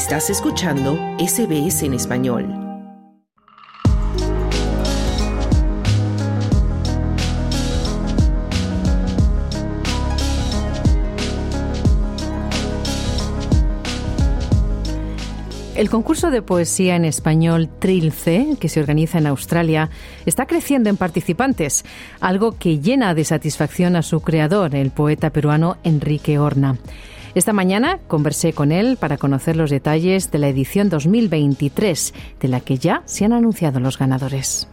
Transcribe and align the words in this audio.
Estás 0.00 0.30
escuchando 0.30 0.94
SBS 1.18 1.82
en 1.82 1.92
español. 1.92 2.46
El 15.76 15.90
concurso 15.90 16.30
de 16.30 16.40
poesía 16.40 16.96
en 16.96 17.04
español 17.04 17.68
Trilce, 17.78 18.56
que 18.58 18.70
se 18.70 18.80
organiza 18.80 19.18
en 19.18 19.26
Australia, 19.26 19.90
está 20.24 20.46
creciendo 20.46 20.88
en 20.88 20.96
participantes, 20.96 21.84
algo 22.20 22.52
que 22.52 22.78
llena 22.78 23.12
de 23.12 23.24
satisfacción 23.24 23.96
a 23.96 24.02
su 24.02 24.22
creador, 24.22 24.74
el 24.74 24.92
poeta 24.92 25.28
peruano 25.28 25.76
Enrique 25.84 26.38
Horna. 26.38 26.78
Esta 27.34 27.52
mañana 27.52 27.98
conversé 28.08 28.52
con 28.52 28.72
él 28.72 28.96
para 28.98 29.16
conocer 29.16 29.56
los 29.56 29.70
detalles 29.70 30.30
de 30.30 30.38
la 30.38 30.48
edición 30.48 30.88
2023, 30.88 32.14
de 32.40 32.48
la 32.48 32.60
que 32.60 32.76
ya 32.78 33.02
se 33.06 33.24
han 33.24 33.32
anunciado 33.32 33.80
los 33.80 33.98
ganadores. 33.98 34.68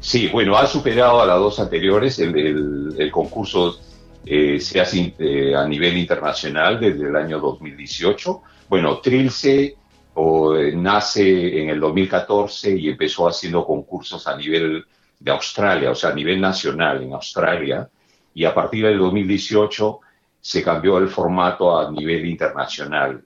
Sí, 0.00 0.28
bueno, 0.28 0.56
ha 0.56 0.66
superado 0.66 1.20
a 1.20 1.26
las 1.26 1.38
dos 1.38 1.60
anteriores. 1.60 2.18
El, 2.18 3.10
concurso 3.10 3.78
eh, 4.24 4.60
se 4.60 4.80
hace 4.80 5.14
eh, 5.18 5.54
a 5.54 5.66
nivel 5.66 5.96
internacional 5.96 6.80
desde 6.80 7.08
el 7.08 7.16
año 7.16 7.38
2018 7.40 8.42
bueno, 8.68 8.98
Trilce 8.98 9.76
eh, 10.16 10.72
nace 10.74 11.62
en 11.62 11.70
el 11.70 11.78
2014 11.78 12.76
y 12.76 12.88
empezó 12.88 13.28
haciendo 13.28 13.64
concursos 13.64 14.26
a 14.26 14.36
nivel 14.36 14.84
de 15.20 15.30
Australia, 15.30 15.90
o 15.90 15.94
sea, 15.94 16.10
a 16.10 16.14
nivel 16.14 16.40
nacional 16.40 17.02
en 17.02 17.12
Australia, 17.12 17.88
y 18.34 18.44
a 18.44 18.52
partir 18.52 18.84
del 18.84 18.98
2018 18.98 20.00
se 20.46 20.62
cambió 20.62 20.98
el 20.98 21.08
formato 21.08 21.76
a 21.76 21.90
nivel 21.90 22.24
internacional. 22.24 23.24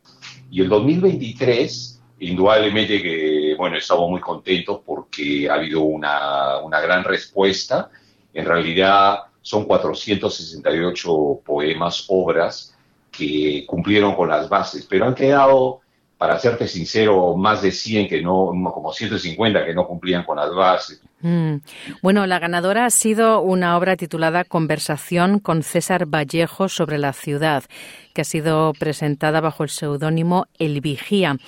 Y 0.51 0.63
el 0.63 0.71
2023, 0.71 2.01
indudablemente 2.21 3.03
que, 3.03 3.55
bueno, 3.59 3.77
estamos 3.77 4.09
muy 4.09 4.23
contentos 4.23 4.81
porque 4.87 5.47
ha 5.51 5.57
habido 5.57 5.83
una, 5.83 6.57
una 6.61 6.81
gran 6.81 7.05
respuesta. 7.05 7.91
En 8.33 8.47
realidad 8.47 9.19
son 9.43 9.67
468 9.67 11.41
poemas, 11.45 12.07
obras, 12.09 12.75
que 13.11 13.67
cumplieron 13.67 14.15
con 14.15 14.31
las 14.31 14.49
bases, 14.49 14.87
pero 14.89 15.05
han 15.05 15.15
quedado, 15.15 15.83
para 16.21 16.39
serte 16.39 16.69
sincero, 16.69 17.35
más 17.35 17.63
de 17.63 17.73
100 17.73 18.07
que 18.07 18.21
no, 18.21 18.53
como 18.75 18.93
150 18.93 19.65
que 19.65 19.73
no 19.73 19.87
cumplían 19.87 20.23
con 20.25 20.37
las 20.37 20.55
bases. 20.55 21.01
Mm. 21.21 21.55
Bueno, 22.03 22.27
la 22.27 22.39
ganadora 22.39 22.85
ha 22.85 22.91
sido 22.91 23.41
una 23.41 23.75
obra 23.79 23.97
titulada 23.97 24.45
Conversación 24.45 25.39
con 25.39 25.63
César 25.63 26.05
Vallejo 26.05 26.69
sobre 26.69 26.99
la 26.99 27.15
ciudad, 27.15 27.65
que 28.13 28.21
ha 28.21 28.25
sido 28.25 28.75
presentada 28.79 29.41
bajo 29.41 29.63
el 29.63 29.71
seudónimo 29.71 30.45
El 30.59 30.83
Vigía. 30.83 31.39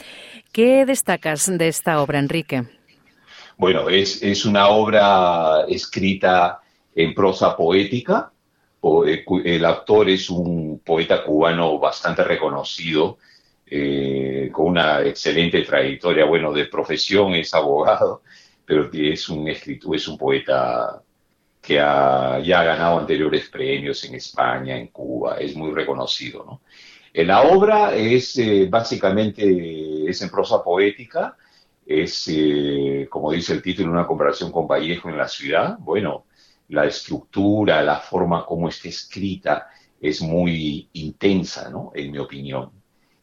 ¿Qué 0.52 0.86
destacas 0.86 1.50
de 1.58 1.68
esta 1.68 2.00
obra, 2.00 2.18
Enrique? 2.18 2.62
Bueno, 3.58 3.90
es, 3.90 4.22
es 4.22 4.46
una 4.46 4.68
obra 4.68 5.66
escrita 5.68 6.62
en 6.94 7.12
prosa 7.12 7.54
poética, 7.54 8.32
eh, 9.06 9.24
el 9.44 9.64
autor 9.66 10.08
es 10.08 10.30
un 10.30 10.80
poeta 10.82 11.22
cubano 11.22 11.78
bastante 11.78 12.24
reconocido, 12.24 13.18
eh, 13.74 14.50
con 14.52 14.66
una 14.66 15.00
excelente 15.00 15.62
trayectoria. 15.62 16.26
Bueno, 16.26 16.52
de 16.52 16.66
profesión 16.66 17.34
es 17.34 17.54
abogado, 17.54 18.22
pero 18.66 18.90
es 18.92 19.30
un 19.30 19.48
escritor, 19.48 19.96
es 19.96 20.06
un 20.08 20.18
poeta 20.18 21.02
que 21.58 21.80
ha, 21.80 22.38
ya 22.40 22.60
ha 22.60 22.64
ganado 22.64 22.98
anteriores 22.98 23.48
premios 23.48 24.04
en 24.04 24.16
España, 24.16 24.76
en 24.76 24.88
Cuba, 24.88 25.38
es 25.38 25.56
muy 25.56 25.72
reconocido. 25.72 26.44
¿no? 26.44 26.60
La 27.24 27.42
obra 27.44 27.94
es 27.94 28.36
eh, 28.36 28.66
básicamente 28.68 30.04
es 30.06 30.20
en 30.20 30.28
prosa 30.28 30.62
poética, 30.62 31.34
es, 31.86 32.30
como 33.08 33.32
dice 33.32 33.54
el 33.54 33.62
título, 33.62 33.90
una 33.90 34.06
comparación 34.06 34.52
con 34.52 34.68
Vallejo 34.68 35.08
en 35.08 35.16
la 35.16 35.28
ciudad. 35.28 35.78
Bueno, 35.78 36.26
la 36.68 36.84
estructura, 36.84 37.82
la 37.82 38.00
forma 38.00 38.44
como 38.44 38.68
está 38.68 38.88
escrita 38.88 39.68
es 39.98 40.20
muy 40.20 40.90
intensa, 40.92 41.70
¿no? 41.70 41.90
En 41.94 42.10
mi 42.12 42.18
opinión. 42.18 42.81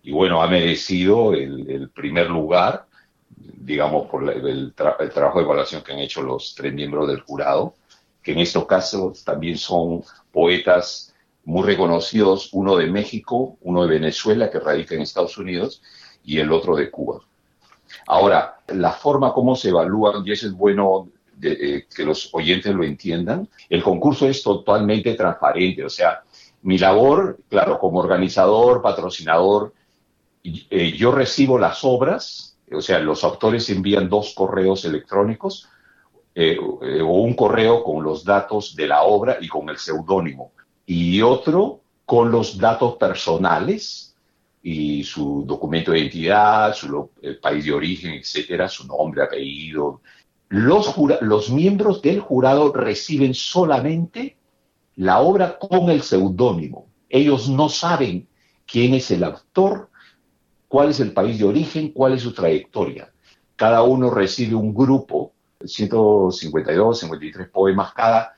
Y 0.10 0.12
bueno, 0.12 0.42
ha 0.42 0.48
merecido 0.48 1.34
el, 1.34 1.92
primer 1.94 2.32
lugar, 2.32 2.88
digamos, 3.30 4.10
por 4.10 4.28
el, 4.28 4.74
trabajo 4.74 5.38
de 5.38 5.46
evaluación 5.46 5.84
que 5.84 5.94
han 5.94 6.00
hecho 6.00 6.24
los 6.24 6.56
tres 6.56 6.74
miembros 6.74 7.08
del 7.08 7.22
jurado, 7.22 7.76
que 8.24 8.32
en 8.32 8.40
estos 8.40 8.66
casos 8.66 9.24
también 9.24 9.60
son 9.60 10.04
poetas 10.32 11.14
muy 11.46 11.62
reconocidos, 11.62 12.50
uno 12.54 12.76
de 12.76 12.88
México, 12.88 13.60
uno 13.62 13.84
de 13.84 14.00
Venezuela, 14.00 14.50
que 14.50 14.60
radica 14.60 14.96
en 14.96 15.04
Estados 15.04 15.38
Unidos, 15.38 15.84
y 16.24 16.40
el 16.40 16.52
otro 16.52 16.76
de 16.76 16.90
Cuba. 16.90 17.22
Ahora, 18.08 18.62
la 18.70 18.94
forma 18.94 19.32
como 19.32 19.56
se 19.56 19.70
evalúan, 19.70 20.26
y 20.26 20.32
eso 20.32 20.48
es 20.48 20.54
bueno 20.54 21.10
eh, 21.40 21.86
que 21.96 22.04
los 22.04 22.34
oyentes 22.34 22.74
lo 22.74 22.84
entiendan. 22.84 23.48
El 23.70 23.84
concurso 23.84 24.28
es 24.28 24.42
totalmente 24.42 25.14
transparente, 25.14 25.86
o 25.86 25.90
sea, 25.90 26.24
mi 26.64 26.80
labor, 26.80 27.38
claro, 27.48 27.78
como 27.78 28.00
organizador, 28.00 28.82
patrocinador, 28.82 29.74
eh, 30.70 30.92
yo 30.98 31.12
recibo 31.12 31.58
las 31.58 31.84
obras, 31.84 32.58
o 32.72 32.82
sea, 32.82 33.00
los 33.00 33.24
autores 33.24 33.70
envían 33.70 34.10
dos 34.10 34.34
correos 34.34 34.86
electrónicos 34.86 35.68
eh, 36.36 36.58
o 36.60 37.22
un 37.22 37.34
correo 37.34 37.84
con 37.84 38.04
los 38.04 38.24
datos 38.24 38.76
de 38.76 38.88
la 38.88 39.04
obra 39.04 39.38
y 39.42 39.48
con 39.48 39.70
el 39.70 39.78
seudónimo, 39.78 40.52
y 40.86 41.22
otro 41.22 41.82
con 42.06 42.32
los 42.32 42.58
datos 42.58 42.96
personales 42.96 44.16
y 44.62 45.04
su 45.04 45.44
documento 45.46 45.92
de 45.92 46.00
identidad, 46.00 46.74
su 46.74 47.12
país 47.42 47.66
de 47.66 47.72
origen, 47.72 48.14
etcétera, 48.14 48.68
su 48.68 48.86
nombre, 48.88 49.24
apellido, 49.24 50.02
los, 50.50 50.96
los 51.22 51.50
miembros 51.52 52.02
del 52.02 52.20
jurado 52.20 52.74
reciben 52.74 53.34
solamente 53.36 54.36
la 54.96 55.20
obra 55.22 55.58
con 55.60 55.90
el 55.90 56.02
seudónimo. 56.02 56.88
Ellos 57.08 57.48
no 57.50 57.70
saben 57.70 58.28
quién 58.66 58.96
es 58.96 59.12
el 59.12 59.24
autor, 59.24 59.90
cuál 60.70 60.92
es 60.92 61.02
el 61.02 61.12
país 61.12 61.38
de 61.38 61.44
origen, 61.44 61.92
cuál 61.92 62.14
es 62.14 62.22
su 62.22 62.34
trayectoria. 62.34 63.12
Cada 63.58 63.84
uno 63.84 64.10
recibe 64.10 64.56
un 64.56 64.74
grupo, 64.74 65.34
152, 65.62 67.00
53 67.00 67.50
poemas 67.50 67.94
cada, 67.94 68.38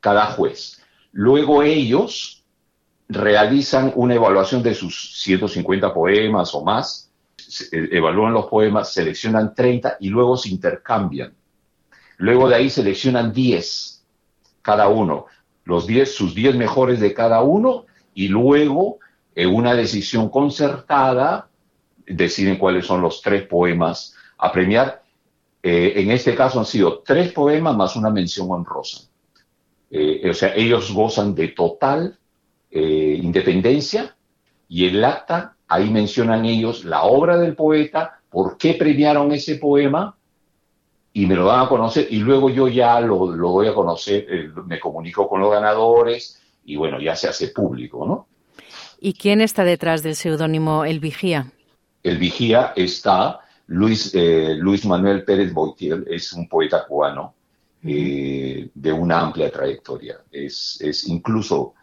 cada 0.00 0.24
juez. 0.32 0.80
Luego 1.12 1.62
ellos 1.62 2.42
realizan 3.06 3.92
una 3.96 4.14
evaluación 4.14 4.62
de 4.62 4.74
sus 4.74 5.20
150 5.22 5.92
poemas 5.92 6.54
o 6.54 6.64
más, 6.64 7.10
evalúan 7.70 8.32
los 8.32 8.46
poemas, 8.46 8.94
seleccionan 8.94 9.54
30 9.54 9.98
y 10.00 10.08
luego 10.08 10.38
se 10.38 10.48
intercambian 10.48 11.34
Luego 12.16 12.48
de 12.48 12.56
ahí 12.56 12.70
seleccionan 12.70 13.32
10 13.32 14.04
cada 14.62 14.88
uno, 14.88 15.26
los 15.64 15.86
10, 15.86 16.14
sus 16.14 16.34
10 16.34 16.56
mejores 16.56 17.00
de 17.00 17.12
cada 17.12 17.42
uno, 17.42 17.84
y 18.14 18.28
luego 18.28 18.98
en 19.34 19.54
una 19.54 19.74
decisión 19.74 20.30
concertada 20.30 21.48
deciden 22.06 22.56
cuáles 22.56 22.86
son 22.86 23.00
los 23.00 23.20
tres 23.22 23.46
poemas 23.46 24.14
a 24.38 24.52
premiar. 24.52 25.02
Eh, 25.62 25.94
en 25.96 26.10
este 26.10 26.34
caso 26.34 26.58
han 26.58 26.66
sido 26.66 27.02
tres 27.04 27.32
poemas 27.32 27.76
más 27.76 27.96
una 27.96 28.10
mención 28.10 28.50
honrosa. 28.50 29.08
Eh, 29.90 30.28
o 30.28 30.34
sea, 30.34 30.54
ellos 30.54 30.92
gozan 30.92 31.34
de 31.34 31.48
total 31.48 32.18
eh, 32.70 33.18
independencia 33.22 34.14
y 34.68 34.86
el 34.86 35.04
acta, 35.04 35.56
ahí 35.68 35.88
mencionan 35.90 36.44
ellos 36.44 36.84
la 36.84 37.04
obra 37.04 37.38
del 37.38 37.54
poeta, 37.54 38.20
por 38.28 38.58
qué 38.58 38.74
premiaron 38.74 39.32
ese 39.32 39.56
poema 39.56 40.16
y 41.12 41.26
me 41.26 41.36
lo 41.36 41.46
van 41.46 41.64
a 41.64 41.68
conocer 41.68 42.08
y 42.10 42.16
luego 42.16 42.50
yo 42.50 42.66
ya 42.66 43.00
lo, 43.00 43.30
lo 43.30 43.50
doy 43.50 43.68
a 43.68 43.74
conocer, 43.74 44.52
me 44.66 44.80
comunico 44.80 45.28
con 45.28 45.40
los 45.40 45.50
ganadores 45.52 46.42
y 46.64 46.76
bueno, 46.76 47.00
ya 47.00 47.14
se 47.14 47.28
hace 47.28 47.48
público, 47.48 48.04
¿no? 48.06 48.26
¿Y 49.00 49.14
quién 49.14 49.40
está 49.40 49.64
detrás 49.64 50.02
del 50.02 50.16
seudónimo 50.16 50.84
El 50.84 50.98
Vigía? 50.98 51.52
El 52.04 52.18
Vigía 52.18 52.72
está 52.76 53.40
Luis, 53.66 54.14
eh, 54.14 54.54
Luis 54.56 54.84
Manuel 54.84 55.24
Pérez 55.24 55.52
Boitiel, 55.52 56.06
es 56.08 56.32
un 56.32 56.48
poeta 56.48 56.86
cubano 56.86 57.34
eh, 57.82 58.68
de 58.72 58.92
una 58.92 59.20
amplia 59.20 59.50
trayectoria, 59.50 60.20
es, 60.30 60.78
es 60.80 61.08
incluso 61.08 61.74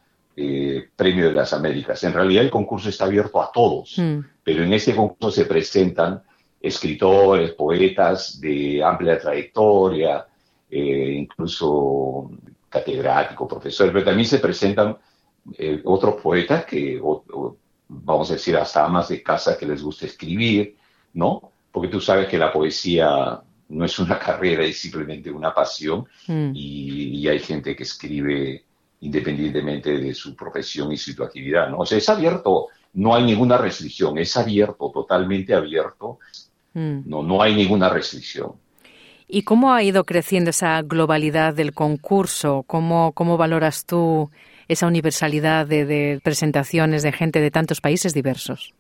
Premio 0.96 1.28
de 1.28 1.34
las 1.34 1.54
Américas. 1.54 2.04
En 2.04 2.14
realidad 2.14 2.44
el 2.44 2.50
concurso 2.50 2.90
está 2.90 3.04
abierto 3.06 3.42
a 3.42 3.52
todos, 3.54 3.96
mm. 3.98 4.20
pero 4.44 4.64
en 4.64 4.74
este 4.74 4.96
concurso 4.96 5.30
se 5.30 5.46
presentan 5.46 6.24
escritores, 6.62 7.52
poetas 7.52 8.40
de 8.40 8.84
amplia 8.84 9.20
trayectoria, 9.20 10.26
eh, 10.70 11.16
incluso 11.18 12.32
catedráticos, 12.70 13.50
profesores, 13.50 13.92
pero 13.92 14.06
también 14.06 14.28
se 14.28 14.40
presentan 14.40 14.98
eh, 15.58 15.82
otros 15.84 16.22
poetas 16.22 16.66
que, 16.66 17.02
vamos 17.92 18.30
a 18.32 18.34
decir, 18.34 18.56
hasta 18.56 18.86
amas 18.86 19.10
de 19.10 19.22
casa 19.22 19.58
que 19.58 19.66
les 19.66 19.84
gusta 19.84 20.06
escribir, 20.06 20.78
¿no? 21.14 21.52
Porque 21.72 21.90
tú 21.90 22.00
sabes 22.00 22.28
que 22.28 22.38
la 22.38 22.52
poesía 22.52 23.42
no 23.70 23.86
es 23.86 24.00
una 24.00 24.18
carrera, 24.28 24.64
es 24.64 24.80
simplemente 24.80 25.30
una 25.30 25.54
pasión 25.54 26.06
mm. 26.28 26.52
y, 26.54 27.28
hay 27.28 27.40
gente 27.40 27.76
que 27.76 27.84
escribe 27.84 28.64
independientemente 29.02 29.98
de 29.98 30.14
su 30.14 30.36
profesión 30.36 30.92
y 30.92 30.98
su 30.98 31.22
actividad, 31.24 31.70
¿no? 31.70 31.80
O 31.80 31.86
sea, 31.86 31.98
es 31.98 32.08
abierto 32.08 32.68
no 32.94 33.16
hay 33.16 33.24
ninguna 33.24 33.58
restricción, 33.58 34.18
es 34.18 34.36
abierto, 34.36 34.92
totalmente 34.94 35.54
abierto, 35.54 36.20
mm. 36.74 37.02
no, 37.06 37.24
no 37.24 37.42
hay 37.42 37.56
ninguna 37.56 37.90
restricción. 37.90 38.54
¿Y 39.28 39.44
cómo 39.44 39.74
ha 39.74 39.82
ido 39.82 40.04
creciendo 40.04 40.50
esa 40.50 40.82
globalidad 40.82 41.54
del 41.54 41.74
concurso? 41.74 42.64
¿Cómo, 42.68 43.14
cómo 43.14 43.38
valoras 43.38 43.86
tú 43.86 44.30
esa 44.68 44.88
universalidad 44.88 45.68
de, 45.68 46.20
presentaciones 46.24 47.04
de 47.04 47.12
gente 47.12 47.40
de 47.40 47.52
tantos 47.52 47.82
países 47.82 48.14
diversos? 48.14 48.74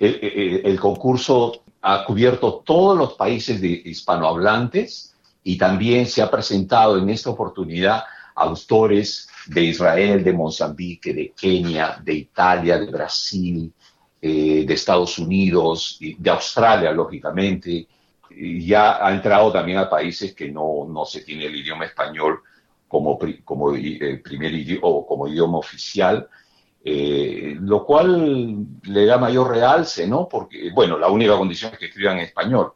El, 0.00 0.78
concurso 0.80 1.62
ha 1.82 2.04
cubierto 2.04 2.62
todos 2.64 2.98
los 2.98 3.14
países 3.14 3.60
de 3.60 3.68
hispanohablantes 3.68 5.14
y 5.44 5.56
también 5.56 6.06
se 6.06 6.20
ha 6.20 6.30
presentado 6.30 6.98
en 6.98 7.08
esta 7.08 7.30
oportunidad 7.30 8.04
autores 8.34 9.28
de 9.46 9.62
Israel, 9.62 10.22
de 10.22 10.32
Mozambique, 10.32 11.12
de 11.12 11.32
Kenia, 11.32 12.00
de 12.02 12.14
Italia, 12.14 12.78
de 12.78 12.86
Brasil, 12.86 13.72
eh, 14.20 14.64
de 14.66 14.74
Estados 14.74 15.18
Unidos, 15.18 15.98
de 16.00 16.30
Australia, 16.30 16.90
lógicamente, 16.92 17.86
ya 18.30 19.04
ha 19.04 19.12
entrado 19.12 19.50
también 19.52 19.78
a 19.78 19.88
países 19.88 20.34
que 20.34 20.50
no, 20.50 20.86
no 20.88 21.04
se 21.04 21.22
tiene 21.22 21.46
el 21.46 21.56
idioma 21.56 21.84
español 21.84 22.42
como, 22.88 23.18
como 23.44 23.76
eh, 23.76 24.20
primer 24.24 24.54
idioma 24.54 24.86
o 24.88 25.06
como 25.06 25.28
idioma 25.28 25.58
oficial, 25.58 26.28
eh, 26.82 27.56
lo 27.60 27.84
cual 27.84 28.66
le 28.82 29.04
da 29.04 29.18
mayor 29.18 29.50
realce, 29.50 30.06
¿no? 30.08 30.28
Porque, 30.28 30.70
bueno, 30.72 30.98
la 30.98 31.08
única 31.10 31.36
condición 31.36 31.72
es 31.72 31.78
que 31.78 31.86
escriban 31.86 32.16
en 32.18 32.24
español. 32.24 32.72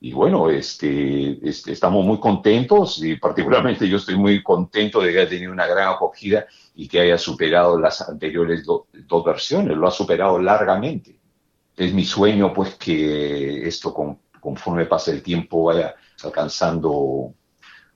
Y 0.00 0.12
bueno, 0.12 0.50
este, 0.50 1.38
este, 1.48 1.72
estamos 1.72 2.04
muy 2.04 2.20
contentos 2.20 3.02
y 3.02 3.16
particularmente 3.16 3.88
yo 3.88 3.96
estoy 3.96 4.16
muy 4.16 4.42
contento 4.42 5.00
de 5.00 5.12
que 5.12 5.20
haya 5.20 5.30
tenido 5.30 5.52
una 5.52 5.66
gran 5.66 5.88
acogida 5.88 6.46
y 6.74 6.86
que 6.86 7.00
haya 7.00 7.16
superado 7.16 7.78
las 7.78 8.06
anteriores 8.06 8.64
dos 8.64 9.24
versiones, 9.24 9.76
lo 9.76 9.88
ha 9.88 9.90
superado 9.90 10.38
largamente. 10.38 11.18
Es 11.76 11.94
mi 11.94 12.04
sueño 12.04 12.52
pues 12.52 12.74
que 12.74 13.66
esto 13.66 13.94
con, 13.94 14.18
conforme 14.40 14.86
pase 14.86 15.12
el 15.12 15.22
tiempo 15.22 15.64
vaya 15.64 15.94
alcanzando 16.22 17.34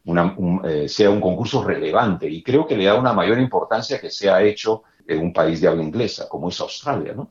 una, 0.04 0.34
eh, 0.64 0.88
sea 0.88 1.10
un 1.10 1.20
concurso 1.20 1.62
relevante 1.62 2.28
y 2.28 2.42
creo 2.42 2.66
que 2.66 2.76
le 2.76 2.84
da 2.84 2.94
una 2.94 3.12
mayor 3.12 3.38
importancia 3.38 4.00
que 4.00 4.10
sea 4.10 4.42
hecho 4.42 4.82
en 5.06 5.20
un 5.20 5.32
país 5.32 5.60
de 5.60 5.68
habla 5.68 5.82
inglesa 5.82 6.28
como 6.28 6.48
es 6.48 6.60
Australia, 6.60 7.12
¿no? 7.14 7.30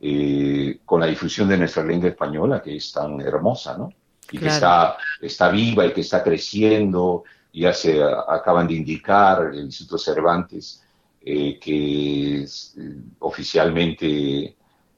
Eh, 0.00 0.80
con 0.84 1.00
la 1.00 1.06
difusión 1.06 1.48
de 1.48 1.56
nuestra 1.56 1.82
lengua 1.82 2.10
española 2.10 2.60
que 2.62 2.76
es 2.76 2.92
tan 2.92 3.20
hermosa, 3.20 3.78
¿no? 3.78 3.92
Y 4.30 4.38
que 4.38 4.48
está, 4.48 4.96
está 5.20 5.48
viva 5.50 5.86
y 5.86 5.92
que 5.92 6.00
está 6.00 6.22
creciendo, 6.22 7.24
ya 7.52 7.72
se 7.72 8.02
acaban 8.02 8.66
de 8.66 8.74
indicar 8.74 9.50
el 9.52 9.60
Instituto 9.60 9.98
Cervantes 9.98 10.82
eh, 11.24 11.58
que 11.58 12.42
es, 12.42 12.76
oficialmente 13.20 14.56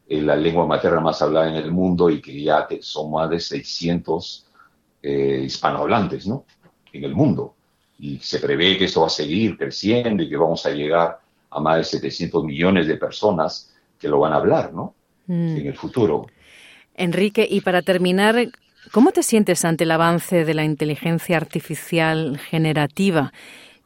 la 0.09 0.35
lengua 0.35 0.67
materna 0.67 1.01
más 1.01 1.21
hablada 1.21 1.49
en 1.49 1.57
el 1.57 1.71
mundo 1.71 2.09
y 2.09 2.21
que 2.21 2.43
ya 2.43 2.67
son 2.81 3.11
más 3.13 3.29
de 3.29 3.39
600 3.39 4.47
eh, 5.03 5.43
hispanohablantes 5.45 6.27
¿no? 6.27 6.45
En 6.93 7.05
el 7.05 7.15
mundo. 7.15 7.55
Y 7.99 8.19
se 8.19 8.39
prevé 8.39 8.79
que 8.79 8.85
esto 8.85 9.01
va 9.01 9.09
a 9.09 9.11
seguir 9.11 9.57
creciendo 9.57 10.23
y 10.23 10.29
que 10.29 10.37
vamos 10.37 10.65
a 10.67 10.71
llegar 10.71 11.19
a 11.51 11.61
más 11.61 11.79
de 11.79 11.85
700 11.85 12.45
millones 12.45 12.87
de 12.87 12.97
personas 12.97 13.75
que 13.99 14.09
lo 14.09 14.21
van 14.21 14.33
a 14.33 14.37
hablar 14.37 14.73
¿no? 14.73 14.95
Mm. 15.27 15.57
en 15.57 15.67
el 15.67 15.75
futuro. 15.75 16.27
Enrique, 16.95 17.47
y 17.49 17.61
para 17.61 17.83
terminar, 17.83 18.49
¿cómo 18.93 19.13
te 19.13 19.23
sientes 19.23 19.65
ante 19.65 19.85
el 19.85 19.91
avance 19.91 20.45
de 20.45 20.55
la 20.55 20.65
inteligencia 20.65 21.37
artificial 21.37 22.39
generativa? 22.39 23.33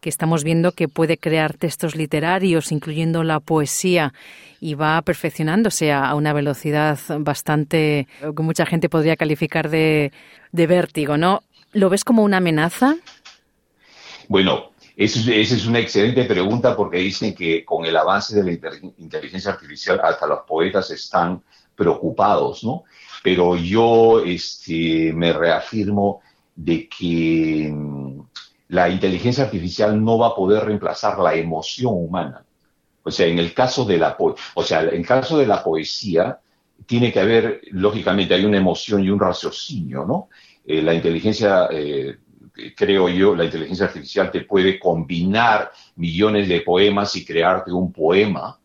que 0.03 0.09
estamos 0.09 0.43
viendo 0.43 0.73
que 0.73 0.89
puede 0.89 1.17
crear 1.17 1.55
textos 1.55 1.95
literarios, 1.95 2.73
incluyendo 2.73 3.23
la 3.23 3.39
poesía, 3.39 4.13
y 4.61 4.75
va 4.75 5.01
perfeccionándose 5.03 5.93
a 5.93 6.13
una 6.17 6.33
velocidad 6.33 6.99
bastante 7.21 8.09
que 8.21 8.43
mucha 8.43 8.67
gente 8.67 8.89
podría 8.89 9.17
calificar 9.17 9.71
de, 9.71 10.11
vértigo, 10.51 11.17
¿no? 11.17 11.43
¿Lo 11.73 11.89
ves 11.89 12.05
como 12.05 12.23
una 12.23 12.39
amenaza? 12.39 12.97
Bueno, 14.29 14.73
esa 14.97 15.33
es 15.33 15.67
una 15.67 15.79
excelente 15.79 16.25
pregunta 16.25 16.77
porque 16.77 16.99
dicen 16.99 17.35
que 17.35 17.65
con 17.65 17.87
el 17.87 17.97
avance 17.97 18.37
de 18.37 18.45
la 18.45 18.77
inteligencia 18.99 19.53
artificial 19.53 20.01
hasta 20.03 20.27
los 20.27 20.41
poetas 20.47 20.91
están 20.91 21.43
preocupados, 21.75 22.63
¿no? 22.63 22.85
Pero 23.23 23.57
yo 23.57 24.23
este, 24.25 25.13
me 25.15 25.33
reafirmo 25.33 26.21
de 26.55 26.89
que 26.89 27.71
mm, 27.73 28.21
la 28.69 28.91
inteligencia 28.91 29.45
artificial 29.45 30.03
no 30.03 30.19
va 30.19 30.29
a 30.29 30.35
poder 30.35 30.65
reemplazar 30.65 31.19
la 31.19 31.35
emoción 31.35 31.95
humana. 31.95 32.45
O 33.03 33.11
sea, 33.11 33.27
en 33.27 33.39
el 33.39 33.55
caso 33.55 33.85
de 33.85 33.99
la, 33.99 34.17
o 34.19 34.63
sea, 34.63 34.83
en 34.83 35.03
caso 35.03 35.39
de 35.39 35.47
la 35.47 35.65
poesía, 35.65 36.39
tiene 36.87 37.13
que 37.13 37.21
haber, 37.21 37.61
lógicamente, 37.71 38.35
hay 38.35 38.45
una 38.45 38.59
emoción 38.59 39.03
y 39.03 39.11
un 39.11 39.21
raciocinio, 39.21 40.05
¿no? 40.05 40.29
Eh, 40.65 40.83
la 40.83 40.95
inteligencia, 40.95 41.69
eh, 41.71 42.19
creo 42.77 43.09
yo, 43.09 43.35
la 43.35 43.45
inteligencia 43.45 43.87
artificial 43.87 44.31
te 44.31 44.43
puede 44.43 44.79
combinar 44.79 45.71
millones 45.97 46.49
de 46.49 46.61
poemas 46.61 47.17
y 47.17 47.25
crearte 47.25 47.73
un 47.73 47.93
poema, 47.93 48.59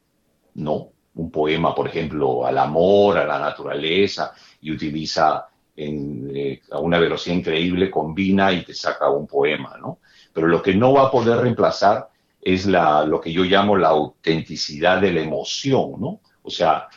¿no? 0.56 0.90
Un 1.16 1.32
poema, 1.32 1.74
por 1.74 1.88
ejemplo, 1.88 2.46
al 2.46 2.58
amor, 2.58 3.18
a 3.18 3.26
la 3.26 3.40
naturaleza, 3.40 4.34
y 4.62 4.72
utiliza 4.72 5.48
eh, 5.76 6.62
a 6.72 6.80
una 6.80 7.00
velocidad 7.00 7.36
increíble, 7.36 7.90
combina 7.90 8.52
y 8.52 8.64
te 8.64 8.74
saca 8.74 9.10
un 9.10 9.28
poema, 9.28 9.78
¿no? 9.80 10.00
Pero 10.34 10.48
lo 10.48 10.62
que 10.62 10.74
no 10.76 10.94
va 10.94 11.08
a 11.08 11.12
poder 11.12 11.38
reemplazar 11.38 12.10
es 12.42 12.66
la, 12.66 13.04
lo 13.06 13.20
que 13.20 13.32
yo 13.34 13.44
llamo 13.44 13.76
la 13.76 13.90
autenticidad 13.90 15.02
de 15.02 15.12
la 15.12 15.22
emoción, 15.22 16.00
¿no? 16.00 16.22
O 16.44 16.50
sea, 16.50 16.88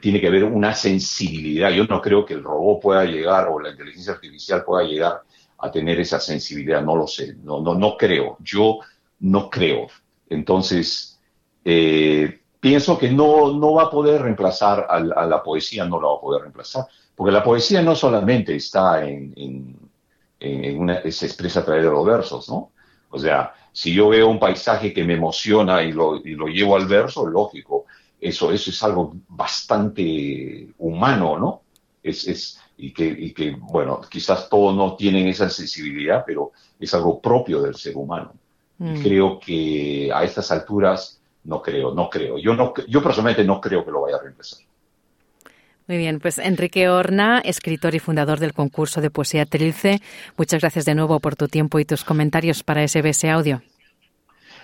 tiene 0.00 0.20
que 0.20 0.28
haber 0.28 0.44
una 0.44 0.74
sensibilidad. 0.74 1.70
Yo 1.70 1.84
no 1.84 2.00
creo 2.00 2.24
que 2.24 2.34
el 2.34 2.44
robot 2.44 2.80
pueda 2.80 3.04
llegar 3.04 3.48
o 3.48 3.60
la 3.60 3.70
inteligencia 3.70 4.12
artificial 4.12 4.64
pueda 4.64 4.86
llegar 4.86 5.22
a 5.58 5.70
tener 5.70 5.98
esa 6.00 6.20
sensibilidad, 6.20 6.82
no 6.82 6.94
lo 6.94 7.06
sé, 7.06 7.34
no, 7.42 7.60
no, 7.60 7.74
no 7.74 7.96
creo, 7.96 8.36
yo 8.40 8.78
no 9.20 9.50
creo. 9.50 9.88
Entonces, 10.28 11.18
eh, 11.64 12.40
pienso 12.60 12.96
que 12.96 13.10
no, 13.10 13.52
no 13.52 13.74
va 13.74 13.84
a 13.84 13.90
poder 13.90 14.22
reemplazar 14.22 14.86
a, 14.88 15.00
la 15.00 15.42
poesía, 15.42 15.84
no 15.84 16.00
la 16.00 16.08
va 16.08 16.16
a 16.16 16.20
poder 16.20 16.42
reemplazar, 16.42 16.86
porque 17.16 17.32
la 17.32 17.42
poesía 17.42 17.82
no 17.82 17.96
solamente 17.96 18.54
está 18.54 19.04
en, 19.08 19.34
en, 20.38 20.78
una, 20.78 21.02
se 21.10 21.26
expresa 21.26 21.60
a 21.60 21.64
través 21.64 21.84
de 21.84 21.90
los 21.90 22.06
versos, 22.06 22.48
¿no? 22.48 22.70
O 23.10 23.18
sea, 23.18 23.52
si 23.72 23.92
yo 23.92 24.10
veo 24.10 24.28
un 24.28 24.38
paisaje 24.38 24.92
que 24.92 25.02
me 25.02 25.14
emociona 25.14 25.82
y 25.82 25.92
lo, 25.92 26.16
y 26.16 26.34
lo 26.34 26.46
llevo 26.46 26.76
al 26.76 26.86
verso, 26.86 27.26
lógico, 27.26 27.86
eso, 28.20 28.52
eso 28.52 28.70
es 28.70 28.82
algo 28.82 29.14
bastante 29.28 30.68
humano, 30.78 31.38
¿no? 31.38 31.62
Es, 32.02 32.26
es, 32.26 32.60
y, 32.76 32.92
que, 32.92 33.06
y 33.06 33.32
que, 33.32 33.56
bueno, 33.58 34.00
quizás 34.08 34.48
todos 34.48 34.74
no 34.74 34.96
tienen 34.96 35.26
esa 35.28 35.48
sensibilidad, 35.50 36.24
pero 36.26 36.52
es 36.78 36.94
algo 36.94 37.20
propio 37.20 37.60
del 37.60 37.74
ser 37.74 37.96
humano. 37.96 38.32
Y 38.78 38.84
mm. 38.84 39.02
creo 39.02 39.40
que 39.40 40.10
a 40.12 40.22
estas 40.24 40.50
alturas, 40.52 41.20
no 41.44 41.60
creo, 41.60 41.94
no 41.94 42.08
creo. 42.08 42.38
Yo, 42.38 42.54
no, 42.54 42.72
yo 42.88 43.02
personalmente 43.02 43.44
no 43.44 43.60
creo 43.60 43.84
que 43.84 43.90
lo 43.90 44.02
vaya 44.02 44.16
a 44.16 44.22
reemplazar. 44.22 44.60
Muy 45.88 45.96
bien, 45.96 46.20
pues 46.20 46.38
Enrique 46.38 46.88
Horna, 46.90 47.40
escritor 47.40 47.94
y 47.94 47.98
fundador 47.98 48.38
del 48.40 48.52
concurso 48.52 49.00
de 49.00 49.10
poesía 49.10 49.46
Trilce, 49.46 50.02
muchas 50.36 50.60
gracias 50.60 50.84
de 50.84 50.94
nuevo 50.94 51.18
por 51.18 51.34
tu 51.34 51.48
tiempo 51.48 51.78
y 51.78 51.86
tus 51.86 52.04
comentarios 52.04 52.62
para 52.62 52.86
SBS 52.86 53.24
Audio. 53.24 53.62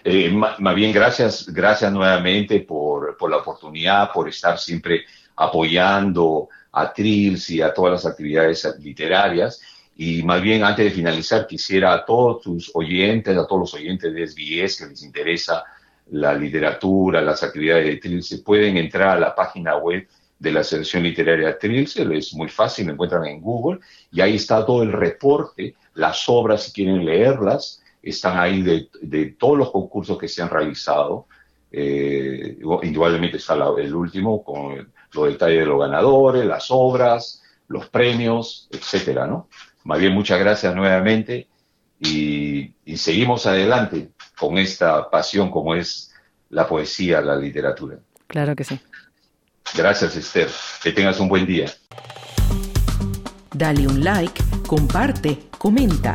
Eh, 0.06 0.30
más 0.30 0.74
bien, 0.74 0.92
gracias, 0.92 1.48
gracias 1.48 1.90
nuevamente 1.90 2.60
por, 2.60 3.16
la 3.30 3.38
oportunidad, 3.38 4.12
por 4.12 4.28
estar 4.28 4.58
siempre 4.58 5.06
apoyando 5.34 6.50
a 6.72 6.92
Trilce 6.92 7.54
y 7.54 7.62
a 7.62 7.72
todas 7.72 7.92
las 7.92 8.06
actividades 8.12 8.68
literarias. 8.80 9.62
Y 9.96 10.22
más 10.22 10.42
bien, 10.42 10.62
antes 10.62 10.84
de 10.84 10.90
finalizar, 10.90 11.46
quisiera 11.46 11.94
a 11.94 12.04
todos 12.04 12.42
tus 12.42 12.70
oyentes, 12.74 13.34
a 13.34 13.46
todos 13.46 13.60
los 13.60 13.74
oyentes 13.74 14.12
de 14.12 14.26
SBS 14.26 14.78
que 14.78 14.90
les 14.90 15.02
interesa 15.02 15.64
la 16.10 16.34
literatura, 16.34 17.22
las 17.22 17.42
actividades 17.42 17.86
de 17.86 17.96
Trilce, 17.96 18.38
pueden 18.38 18.76
entrar 18.76 19.16
a 19.16 19.20
la 19.20 19.34
página 19.34 19.76
web 19.76 20.06
de 20.38 20.52
la 20.52 20.62
selección 20.62 21.04
literaria 21.04 21.58
Trilce, 21.58 22.06
es 22.14 22.34
muy 22.34 22.50
fácil, 22.50 22.86
lo 22.86 22.92
encuentran 22.92 23.24
en 23.24 23.40
Google, 23.40 23.80
y 24.12 24.20
ahí 24.20 24.34
está 24.36 24.66
todo 24.66 24.82
el 24.82 24.92
reporte, 24.92 25.74
las 25.94 26.28
obras, 26.28 26.64
si 26.64 26.72
quieren 26.72 27.06
leerlas, 27.06 27.82
están 28.04 28.38
ahí 28.38 28.62
de, 28.62 29.36
todos 29.38 29.58
los 29.58 29.70
concursos 29.70 30.18
que 30.18 30.28
se 30.28 30.42
han 30.42 30.50
realizado. 30.50 31.26
Eh, 31.70 32.58
indudablemente 32.82 33.38
está 33.38 33.54
el 33.54 33.94
último 33.94 34.44
con 34.44 34.92
los 35.12 35.28
detalles 35.28 35.60
de 35.60 35.66
los 35.66 35.80
ganadores, 35.80 36.44
las 36.44 36.66
obras, 36.70 37.42
los 37.68 37.88
premios, 37.88 38.68
etcétera, 38.70 39.26
¿no? 39.26 39.48
Más 39.84 39.98
bien, 39.98 40.12
muchas 40.12 40.38
gracias 40.38 40.74
nuevamente 40.74 41.48
y 41.98 42.74
seguimos 42.96 43.46
adelante 43.46 44.10
con 44.38 44.58
esta 44.58 45.10
pasión 45.10 45.50
como 45.50 45.74
es 45.74 46.12
la 46.50 46.68
poesía, 46.68 47.20
la 47.20 47.36
literatura. 47.36 47.98
Claro 48.26 48.54
que 48.54 48.64
sí. 48.64 48.78
Gracias, 49.76 50.16
Esther. 50.16 50.48
Que 50.82 50.92
tengas 50.92 51.18
un 51.20 51.28
buen 51.28 51.46
día. 51.46 51.72
Dale 53.52 53.86
un 53.86 54.02
like, 54.02 54.42
comparte, 54.66 55.38
comenta. 55.58 56.14